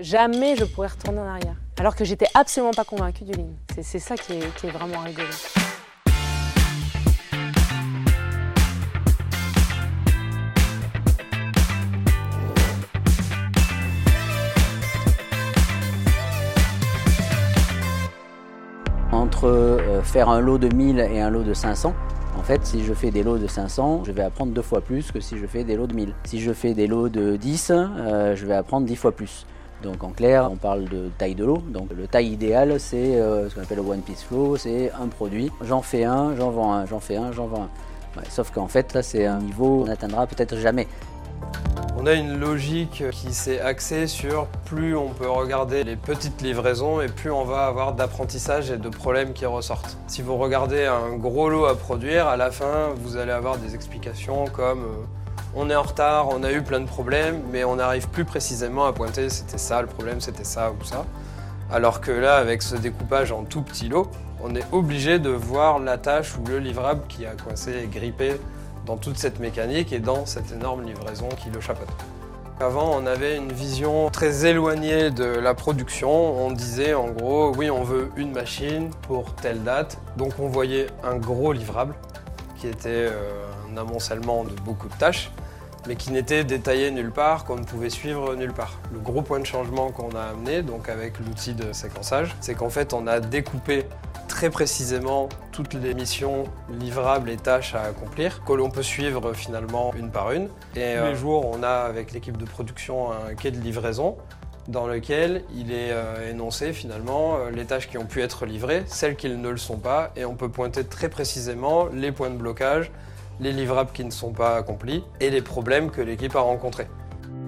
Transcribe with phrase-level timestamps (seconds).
[0.00, 1.56] Jamais je pourrais retourner en arrière.
[1.76, 3.50] Alors que j'étais absolument pas convaincue du lean.
[3.82, 5.28] C'est ça qui est vraiment rigolo.
[19.12, 21.94] Entre euh, faire un lot de 1000 et un lot de 500,
[22.38, 25.10] en fait, si je fais des lots de 500, je vais apprendre deux fois plus
[25.10, 26.14] que si je fais des lots de 1000.
[26.24, 29.44] Si je fais des lots de 10, euh, je vais apprendre 10 fois plus.
[29.82, 31.62] Donc en clair, on parle de taille de lot.
[31.68, 35.08] Donc le taille idéal, c'est euh, ce qu'on appelle le one piece flow, c'est un
[35.08, 35.50] produit.
[35.62, 38.20] J'en fais un, j'en vends un, j'en fais un, j'en vends un.
[38.30, 40.86] Sauf qu'en fait, là, c'est un niveau qu'on n'atteindra peut-être jamais.
[42.00, 47.00] On a une logique qui s'est axée sur plus on peut regarder les petites livraisons
[47.00, 49.98] et plus on va avoir d'apprentissage et de problèmes qui ressortent.
[50.06, 53.74] Si vous regardez un gros lot à produire, à la fin, vous allez avoir des
[53.74, 55.04] explications comme euh,
[55.56, 58.86] on est en retard, on a eu plein de problèmes, mais on n'arrive plus précisément
[58.86, 61.04] à pointer c'était ça le problème, c'était ça ou ça.
[61.68, 64.08] Alors que là, avec ce découpage en tout petits lots,
[64.40, 68.36] on est obligé de voir la tâche ou le livrable qui a coincé et grippé
[68.88, 71.88] dans toute cette mécanique et dans cette énorme livraison qui le chapeaute.
[72.58, 76.10] Avant, on avait une vision très éloignée de la production.
[76.10, 79.98] On disait en gros, oui, on veut une machine pour telle date.
[80.16, 81.94] Donc on voyait un gros livrable
[82.56, 85.30] qui était euh, un amoncellement de beaucoup de tâches,
[85.86, 88.78] mais qui n'était détaillé nulle part, qu'on ne pouvait suivre nulle part.
[88.90, 92.70] Le gros point de changement qu'on a amené, donc avec l'outil de séquençage, c'est qu'en
[92.70, 93.84] fait, on a découpé
[94.38, 96.44] très précisément toutes les missions
[96.78, 100.44] livrables et tâches à accomplir, que l'on peut suivre finalement une par une.
[100.76, 104.16] Et tous les jours, on a avec l'équipe de production un quai de livraison
[104.68, 108.84] dans lequel il est euh, énoncé finalement euh, les tâches qui ont pu être livrées,
[108.86, 112.36] celles qui ne le sont pas, et on peut pointer très précisément les points de
[112.36, 112.92] blocage,
[113.40, 116.86] les livrables qui ne sont pas accomplis et les problèmes que l'équipe a rencontrés.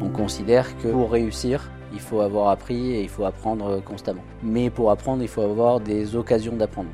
[0.00, 4.24] On considère que pour réussir, il faut avoir appris et il faut apprendre constamment.
[4.42, 6.90] Mais pour apprendre, il faut avoir des occasions d'apprendre.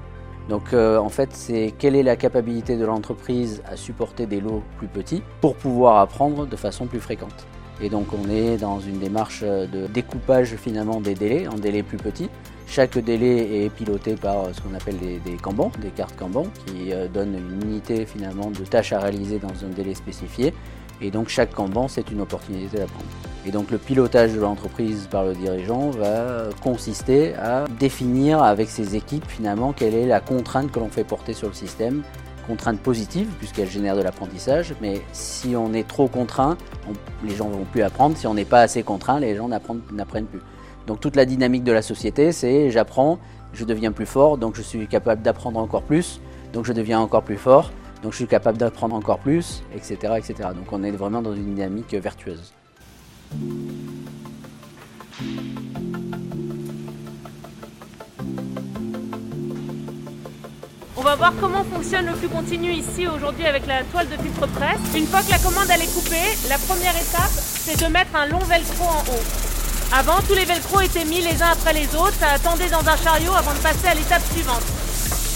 [0.48, 4.62] Donc euh, en fait, c'est quelle est la capacité de l'entreprise à supporter des lots
[4.78, 7.46] plus petits pour pouvoir apprendre de façon plus fréquente.
[7.80, 11.96] Et donc on est dans une démarche de découpage finalement des délais en délais plus
[11.96, 12.30] petits.
[12.66, 15.36] Chaque délai est piloté par ce qu'on appelle des, des
[15.80, 19.68] des cartes Kanban, qui euh, donnent une unité finalement de tâches à réaliser dans un
[19.68, 20.54] délai spécifié.
[21.00, 23.10] Et donc chaque Kanban, c'est une opportunité d'apprendre.
[23.44, 28.94] Et donc le pilotage de l'entreprise par le dirigeant va consister à définir avec ses
[28.94, 32.02] équipes finalement quelle est la contrainte que l'on fait porter sur le système.
[32.46, 36.56] Contrainte positive puisqu'elle génère de l'apprentissage, mais si on est trop contraint,
[36.88, 36.92] on,
[37.26, 38.16] les gens ne vont plus apprendre.
[38.16, 40.40] Si on n'est pas assez contraint, les gens n'apprennent plus.
[40.86, 43.18] Donc toute la dynamique de la société, c'est j'apprends,
[43.52, 46.20] je deviens plus fort, donc je suis capable d'apprendre encore plus,
[46.52, 47.70] donc je deviens encore plus fort,
[48.02, 50.48] donc je suis capable d'apprendre encore plus, etc., etc.
[50.54, 52.52] Donc on est vraiment dans une dynamique vertueuse.
[61.02, 64.46] On va voir comment fonctionne le flux continu ici aujourd'hui avec la toile de filtre
[64.46, 64.78] presse.
[64.94, 68.38] Une fois que la commande est coupée, la première étape c'est de mettre un long
[68.38, 69.24] velcro en haut.
[69.92, 72.96] Avant, tous les velcros étaient mis les uns après les autres, ça attendait dans un
[72.96, 74.62] chariot avant de passer à l'étape suivante.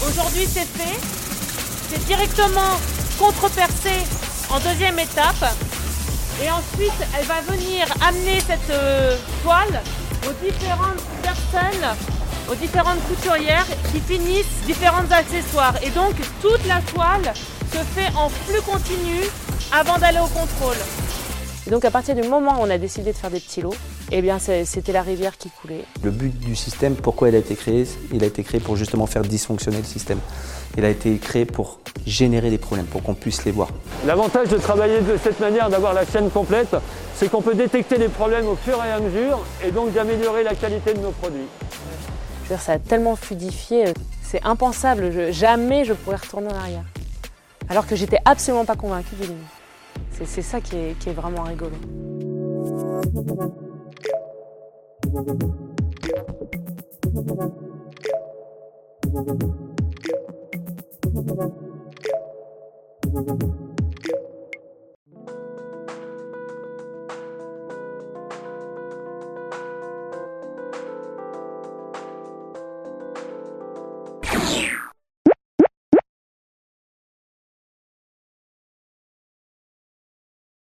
[0.07, 0.99] Aujourd'hui c'est fait,
[1.89, 2.79] c'est directement
[3.19, 4.05] contre-percé
[4.49, 5.43] en deuxième étape
[6.43, 9.81] et ensuite, elle va venir amener cette euh, toile
[10.27, 11.95] aux différentes personnes,
[12.49, 15.73] aux différentes couturières qui finissent différents accessoires.
[15.83, 17.33] Et donc, toute la toile
[17.71, 19.23] se fait en flux continu
[19.71, 20.77] avant d'aller au contrôle.
[21.67, 23.73] Et donc, à partir du moment où on a décidé de faire des petits lots,
[24.09, 25.83] eh bien, c'était la rivière qui coulait.
[26.01, 29.05] Le but du système, pourquoi il a été créé Il a été créé pour justement
[29.05, 30.19] faire dysfonctionner le système.
[30.77, 33.67] Il a été créé pour générer des problèmes, pour qu'on puisse les voir.
[34.05, 36.73] L'avantage de travailler de cette manière, d'avoir la chaîne complète,
[37.15, 40.55] c'est qu'on peut détecter les problèmes au fur et à mesure et donc d'améliorer la
[40.55, 41.49] qualité de nos produits.
[42.43, 46.55] Je veux dire, ça a tellement fluidifié, c'est impensable, je, jamais je pourrais retourner en
[46.55, 46.85] arrière.
[47.67, 49.35] Alors que j'étais absolument pas convaincue du ligne.
[50.25, 51.75] C'est ça qui est, vraiment rigolo.